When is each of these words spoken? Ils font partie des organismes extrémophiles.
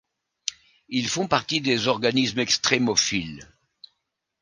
Ils 0.89 1.07
font 1.07 1.27
partie 1.27 1.61
des 1.61 1.87
organismes 1.87 2.39
extrémophiles. 2.39 3.47